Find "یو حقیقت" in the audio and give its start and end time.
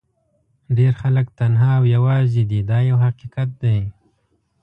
2.89-3.49